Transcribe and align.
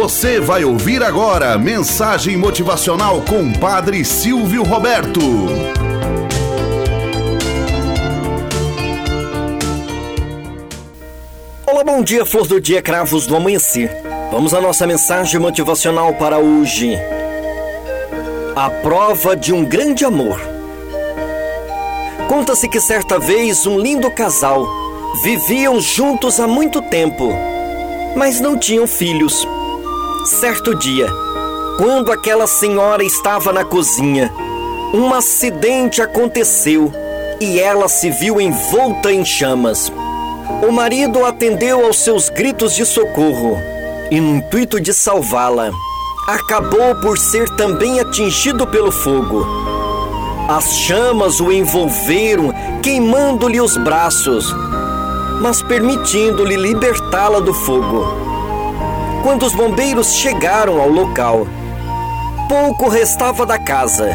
Você 0.00 0.38
vai 0.38 0.64
ouvir 0.64 1.02
agora 1.02 1.58
mensagem 1.58 2.36
motivacional 2.36 3.20
com 3.22 3.52
Padre 3.52 4.04
Silvio 4.04 4.62
Roberto. 4.62 5.20
Olá, 11.66 11.82
bom 11.82 12.00
dia, 12.00 12.24
flor 12.24 12.46
do 12.46 12.60
dia, 12.60 12.80
cravos 12.80 13.26
do 13.26 13.34
amanhecer. 13.34 13.90
Vamos 14.30 14.54
à 14.54 14.60
nossa 14.60 14.86
mensagem 14.86 15.40
motivacional 15.40 16.14
para 16.14 16.38
hoje. 16.38 16.96
A 18.54 18.70
prova 18.70 19.34
de 19.34 19.52
um 19.52 19.64
grande 19.64 20.04
amor. 20.04 20.40
Conta-se 22.28 22.68
que 22.68 22.80
certa 22.80 23.18
vez 23.18 23.66
um 23.66 23.76
lindo 23.76 24.08
casal 24.12 24.64
viviam 25.24 25.80
juntos 25.80 26.38
há 26.38 26.46
muito 26.46 26.80
tempo, 26.82 27.32
mas 28.14 28.38
não 28.38 28.56
tinham 28.56 28.86
filhos. 28.86 29.57
Certo 30.28 30.74
dia, 30.74 31.08
quando 31.78 32.12
aquela 32.12 32.46
senhora 32.46 33.02
estava 33.02 33.50
na 33.50 33.64
cozinha, 33.64 34.30
um 34.92 35.14
acidente 35.14 36.02
aconteceu 36.02 36.92
e 37.40 37.58
ela 37.58 37.88
se 37.88 38.10
viu 38.10 38.38
envolta 38.38 39.10
em 39.10 39.24
chamas. 39.24 39.90
O 40.68 40.70
marido 40.70 41.24
atendeu 41.24 41.82
aos 41.86 42.00
seus 42.00 42.28
gritos 42.28 42.74
de 42.74 42.84
socorro 42.84 43.56
e, 44.10 44.20
no 44.20 44.36
intuito 44.36 44.78
de 44.78 44.92
salvá-la, 44.92 45.70
acabou 46.28 46.94
por 46.96 47.16
ser 47.16 47.48
também 47.56 47.98
atingido 47.98 48.66
pelo 48.66 48.92
fogo. 48.92 49.46
As 50.46 50.76
chamas 50.80 51.40
o 51.40 51.50
envolveram, 51.50 52.52
queimando-lhe 52.82 53.62
os 53.62 53.78
braços, 53.78 54.54
mas 55.40 55.62
permitindo-lhe 55.62 56.54
libertá-la 56.54 57.40
do 57.40 57.54
fogo. 57.54 58.27
Quando 59.28 59.44
os 59.44 59.52
bombeiros 59.52 60.14
chegaram 60.14 60.80
ao 60.80 60.88
local, 60.88 61.46
pouco 62.48 62.88
restava 62.88 63.44
da 63.44 63.58
casa. 63.58 64.08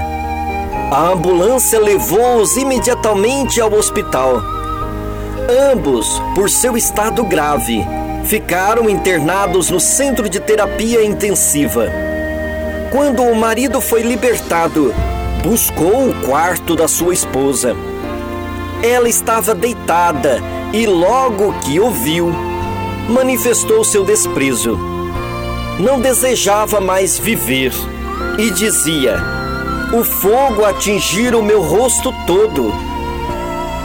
A 0.92 1.12
ambulância 1.12 1.80
levou-os 1.80 2.58
imediatamente 2.58 3.62
ao 3.62 3.72
hospital. 3.74 4.42
Ambos, 5.72 6.20
por 6.34 6.50
seu 6.50 6.76
estado 6.76 7.24
grave, 7.24 7.86
ficaram 8.26 8.90
internados 8.90 9.70
no 9.70 9.80
centro 9.80 10.28
de 10.28 10.40
terapia 10.40 11.06
intensiva. 11.06 11.92
Quando 12.92 13.22
o 13.22 13.36
marido 13.36 13.80
foi 13.80 14.02
libertado, 14.02 14.92
buscou 15.44 16.10
o 16.10 16.26
quarto 16.26 16.76
da 16.76 16.88
sua 16.88 17.14
esposa. 17.14 17.76
Ela 18.82 19.08
estava 19.08 19.54
deitada 19.54 20.42
e, 20.74 20.88
logo 20.88 21.54
que 21.60 21.80
o 21.80 21.92
viu, 21.92 22.34
manifestou 23.08 23.84
seu 23.84 24.04
desprezo 24.04 24.92
não 25.80 26.00
desejava 26.00 26.80
mais 26.80 27.18
viver 27.18 27.72
e 28.38 28.50
dizia: 28.52 29.18
O 29.94 30.04
fogo 30.04 30.66
atingiu 30.66 31.40
o 31.40 31.44
meu 31.44 31.62
rosto 31.62 32.14
todo 32.26 32.74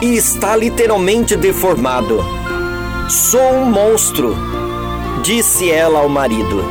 e 0.01 0.15
está 0.15 0.55
literalmente 0.55 1.35
deformado. 1.35 2.23
Sou 3.09 3.53
um 3.53 3.65
monstro, 3.65 4.35
disse 5.23 5.69
ela 5.69 5.99
ao 5.99 6.09
marido. 6.09 6.63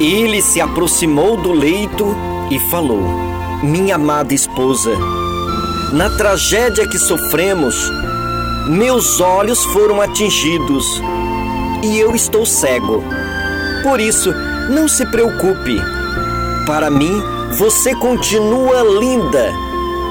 Ele 0.00 0.40
se 0.40 0.60
aproximou 0.60 1.36
do 1.36 1.52
leito 1.52 2.14
e 2.50 2.58
falou: 2.70 3.02
Minha 3.62 3.94
amada 3.94 4.34
esposa, 4.34 4.94
na 5.92 6.10
tragédia 6.10 6.86
que 6.88 6.98
sofremos, 6.98 7.90
meus 8.68 9.20
olhos 9.20 9.64
foram 9.66 10.00
atingidos 10.00 10.86
e 11.82 11.98
eu 11.98 12.14
estou 12.14 12.44
cego. 12.44 13.02
Por 13.82 13.98
isso, 13.98 14.32
não 14.68 14.86
se 14.86 15.06
preocupe. 15.06 15.80
Para 16.66 16.90
mim, 16.90 17.22
você 17.58 17.94
continua 17.94 18.82
linda, 18.82 19.52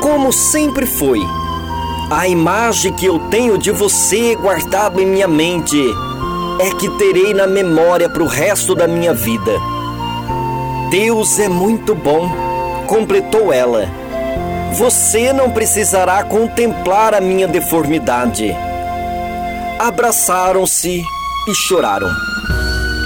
como 0.02 0.34
sempre 0.34 0.86
foi. 0.86 1.20
A 2.10 2.28
imagem 2.28 2.92
que 2.94 3.06
eu 3.06 3.20
tenho 3.30 3.58
de 3.58 3.72
você 3.72 4.36
guardada 4.36 5.00
em 5.00 5.06
minha 5.06 5.28
mente 5.28 5.80
é 6.60 6.72
que 6.72 6.90
terei 6.98 7.34
na 7.34 7.46
memória 7.46 8.10
para 8.10 8.24
o 8.24 8.28
resto 8.28 8.74
da 8.74 8.88
minha 8.88 9.14
vida. 9.14 9.52
Deus 10.90 11.38
é 11.38 11.48
muito 11.48 11.94
bom, 11.94 12.28
completou 12.88 13.54
ela. 13.54 13.88
Você 14.74 15.32
não 15.32 15.52
precisará 15.52 16.24
contemplar 16.24 17.14
a 17.14 17.22
minha 17.22 17.48
deformidade. 17.48 18.56
Abraçaram-se 19.80 21.04
e 21.48 21.56
choraram 21.56 22.29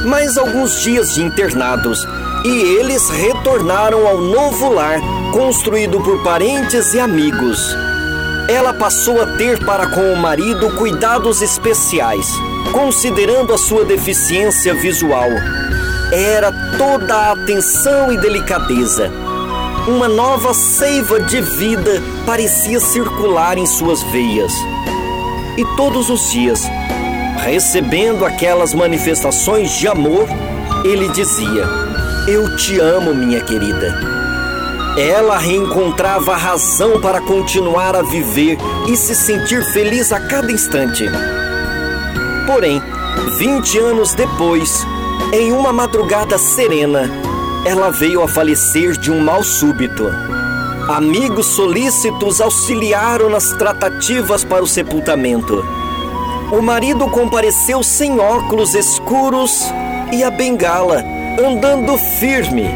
mais 0.03 0.37
alguns 0.37 0.81
dias 0.81 1.13
de 1.13 1.23
internados 1.23 2.07
e 2.43 2.49
eles 2.77 3.09
retornaram 3.09 4.05
ao 4.05 4.19
novo 4.19 4.69
lar 4.69 4.99
construído 5.31 5.99
por 6.01 6.21
parentes 6.23 6.93
e 6.93 6.99
amigos. 6.99 7.75
Ela 8.47 8.73
passou 8.73 9.21
a 9.21 9.25
ter 9.37 9.63
para 9.65 9.87
com 9.87 10.13
o 10.13 10.17
marido 10.17 10.75
cuidados 10.75 11.41
especiais, 11.41 12.27
considerando 12.71 13.53
a 13.53 13.57
sua 13.57 13.85
deficiência 13.85 14.73
visual. 14.73 15.29
Era 16.11 16.51
toda 16.77 17.15
a 17.15 17.31
atenção 17.31 18.11
e 18.11 18.17
delicadeza. 18.17 19.09
Uma 19.87 20.07
nova 20.07 20.53
seiva 20.53 21.19
de 21.19 21.41
vida 21.41 22.01
parecia 22.25 22.79
circular 22.79 23.57
em 23.57 23.65
suas 23.65 24.03
veias. 24.03 24.51
E 25.57 25.65
todos 25.77 26.09
os 26.09 26.31
dias 26.31 26.61
recebendo 27.43 28.25
aquelas 28.25 28.73
manifestações 28.73 29.71
de 29.77 29.87
amor, 29.87 30.27
ele 30.85 31.09
dizia: 31.09 31.65
Eu 32.27 32.55
te 32.55 32.79
amo, 32.79 33.13
minha 33.13 33.41
querida. 33.41 33.93
Ela 34.97 35.37
reencontrava 35.37 36.33
a 36.33 36.37
razão 36.37 37.01
para 37.01 37.19
continuar 37.19 37.95
a 37.95 38.01
viver 38.01 38.57
e 38.87 38.95
se 38.95 39.15
sentir 39.15 39.63
feliz 39.73 40.11
a 40.11 40.19
cada 40.19 40.51
instante. 40.51 41.05
Porém, 42.45 42.81
20 43.39 43.79
anos 43.79 44.13
depois, 44.13 44.85
em 45.33 45.51
uma 45.51 45.73
madrugada 45.73 46.37
serena, 46.37 47.09
ela 47.65 47.89
veio 47.89 48.21
a 48.21 48.27
falecer 48.27 48.97
de 48.97 49.11
um 49.11 49.19
mal 49.19 49.43
súbito. 49.43 50.07
Amigos 50.87 51.47
solícitos 51.47 52.39
auxiliaram 52.39 53.29
nas 53.29 53.49
tratativas 53.53 54.43
para 54.43 54.63
o 54.63 54.67
sepultamento 54.67 55.82
o 56.53 56.61
marido 56.61 57.09
compareceu 57.09 57.81
sem 57.81 58.19
óculos 58.19 58.75
escuros 58.75 59.73
e 60.11 60.23
a 60.23 60.29
bengala, 60.29 61.03
andando 61.43 61.97
firme. 61.97 62.69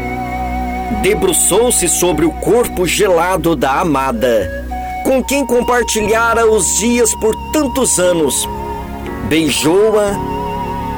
Debruçou-se 1.00 1.88
sobre 1.88 2.26
o 2.26 2.32
corpo 2.32 2.84
gelado 2.84 3.54
da 3.54 3.80
amada, 3.80 4.66
com 5.04 5.22
quem 5.22 5.46
compartilhara 5.46 6.50
os 6.50 6.76
dias 6.78 7.14
por 7.14 7.36
tantos 7.52 8.00
anos. 8.00 8.48
Beijou-a 9.28 10.10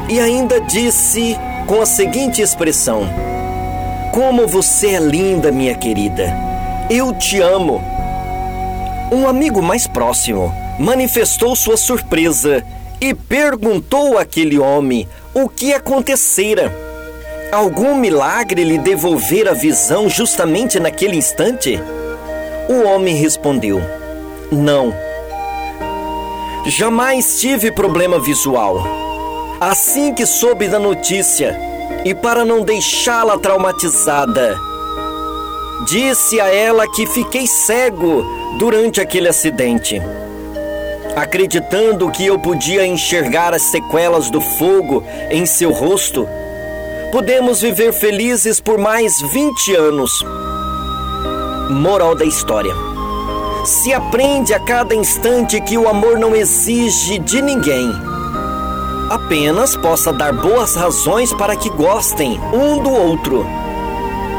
e 0.09 0.19
ainda 0.19 0.59
disse 0.59 1.37
com 1.67 1.83
a 1.83 1.87
seguinte 1.87 2.41
expressão: 2.41 3.03
Como 4.11 4.49
você 4.49 4.95
é 4.95 5.01
linda, 5.01 5.53
minha 5.53 5.75
querida. 5.75 6.35
Eu 6.89 7.13
te 7.13 7.43
amo. 7.43 7.83
Um 9.13 9.29
amigo 9.29 9.61
mais 9.61 9.87
próximo 9.87 10.70
manifestou 10.81 11.55
sua 11.55 11.77
surpresa 11.77 12.65
e 12.99 13.13
perguntou 13.13 14.17
àquele 14.17 14.59
homem 14.59 15.07
o 15.35 15.47
que 15.47 15.75
acontecera. 15.75 16.75
Algum 17.53 17.95
milagre 17.95 18.65
lhe 18.65 18.79
devolver 18.79 19.47
a 19.47 19.53
visão 19.53 20.09
justamente 20.09 20.81
naquele 20.81 21.17
instante? 21.17 21.79
O 22.67 22.89
homem 22.89 23.15
respondeu: 23.15 23.83
Não. 24.51 24.95
Jamais 26.67 27.41
tive 27.41 27.71
problema 27.71 28.19
visual. 28.19 28.83
Assim 29.61 30.15
que 30.15 30.25
soube 30.25 30.67
da 30.67 30.79
notícia, 30.79 31.59
e 32.07 32.15
para 32.15 32.43
não 32.43 32.63
deixá-la 32.63 33.37
traumatizada, 33.37 34.57
disse 35.87 36.41
a 36.41 36.47
ela 36.47 36.89
que 36.91 37.05
fiquei 37.05 37.47
cego 37.47 38.25
durante 38.59 38.99
aquele 39.01 39.29
acidente 39.29 40.01
acreditando 41.17 42.11
que 42.11 42.27
eu 42.27 42.39
podia 42.39 42.87
enxergar 42.87 43.55
as 43.55 43.63
sequelas 43.63 44.31
do 44.31 44.41
fogo 44.41 45.05
em 45.31 45.45
seu 45.47 45.71
rosto, 45.71 46.29
podemos 47.13 47.61
viver 47.61 47.93
felizes 47.93 48.61
por 48.61 48.79
mais 48.79 49.21
20 49.33 49.75
anos. 49.75 50.11
Moral 51.71 52.15
da 52.15 52.25
história: 52.25 52.75
se 53.65 53.93
aprende 53.93 54.55
a 54.55 54.61
cada 54.61 54.95
instante 54.95 55.61
que 55.61 55.77
o 55.77 55.89
amor 55.89 56.19
não 56.19 56.35
exige 56.35 57.19
de 57.19 57.43
ninguém, 57.43 57.93
apenas 59.11 59.77
possa 59.77 60.13
dar 60.13 60.33
boas 60.33 60.75
razões 60.75 61.33
para 61.33 61.57
que 61.57 61.69
gostem 61.71 62.41
um 62.53 62.83
do 62.83 62.91
outro. 62.91 63.47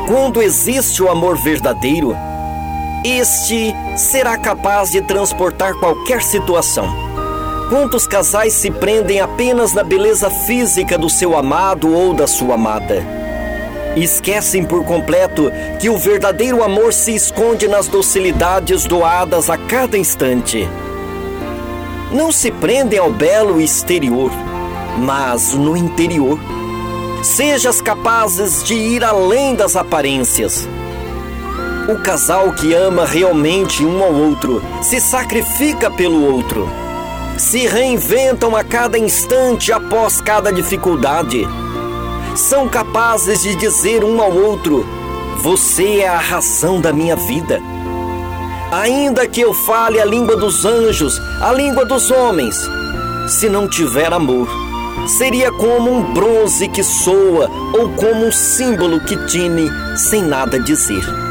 Quando 0.07 0.41
existe 0.41 1.01
o 1.03 1.09
amor 1.09 1.37
verdadeiro, 1.37 2.15
este 3.03 3.73
será 3.97 4.37
capaz 4.37 4.91
de 4.91 5.01
transportar 5.01 5.73
qualquer 5.75 6.21
situação. 6.21 6.87
Quantos 7.69 8.05
casais 8.05 8.53
se 8.53 8.69
prendem 8.69 9.19
apenas 9.19 9.73
na 9.73 9.83
beleza 9.83 10.29
física 10.29 10.97
do 10.97 11.09
seu 11.09 11.35
amado 11.35 11.91
ou 11.91 12.13
da 12.13 12.27
sua 12.27 12.55
amada? 12.55 13.03
Esquecem 13.95 14.63
por 14.63 14.85
completo 14.85 15.51
que 15.79 15.89
o 15.89 15.97
verdadeiro 15.97 16.63
amor 16.63 16.93
se 16.93 17.15
esconde 17.15 17.67
nas 17.67 17.87
docilidades 17.87 18.85
doadas 18.85 19.49
a 19.49 19.57
cada 19.57 19.97
instante. 19.97 20.67
Não 22.11 22.31
se 22.31 22.51
prendem 22.51 22.99
ao 22.99 23.11
belo 23.11 23.59
exterior, 23.59 24.31
mas 24.97 25.53
no 25.53 25.75
interior. 25.75 26.37
Sejas 27.23 27.81
capazes 27.81 28.63
de 28.63 28.73
ir 28.73 29.03
além 29.03 29.55
das 29.55 29.75
aparências. 29.75 30.67
O 31.87 31.95
casal 32.01 32.51
que 32.53 32.73
ama 32.73 33.05
realmente 33.05 33.83
um 33.83 34.03
ao 34.03 34.13
outro 34.13 34.61
se 34.81 35.01
sacrifica 35.01 35.89
pelo 35.89 36.23
outro. 36.33 36.69
Se 37.37 37.65
reinventam 37.65 38.55
a 38.55 38.63
cada 38.63 38.97
instante 38.97 39.71
após 39.71 40.21
cada 40.21 40.51
dificuldade 40.51 41.47
são 42.35 42.67
capazes 42.67 43.41
de 43.41 43.55
dizer 43.55 44.03
um 44.03 44.21
ao 44.21 44.31
outro: 44.31 44.85
Você 45.41 45.99
é 45.99 46.07
a 46.07 46.17
razão 46.17 46.79
da 46.79 46.93
minha 46.93 47.15
vida. 47.15 47.59
Ainda 48.71 49.27
que 49.27 49.41
eu 49.41 49.53
fale 49.53 49.99
a 49.99 50.05
língua 50.05 50.37
dos 50.37 50.63
anjos, 50.63 51.19
a 51.41 51.51
língua 51.51 51.83
dos 51.83 52.09
homens, 52.09 52.55
se 53.27 53.49
não 53.49 53.67
tiver 53.67 54.13
amor, 54.13 54.47
seria 55.17 55.51
como 55.51 55.91
um 55.91 56.13
bronze 56.13 56.69
que 56.69 56.83
soa 56.83 57.49
ou 57.73 57.89
como 57.89 58.27
um 58.27 58.31
símbolo 58.31 59.01
que 59.01 59.17
tine 59.27 59.69
sem 59.97 60.21
nada 60.21 60.57
dizer. 60.57 61.30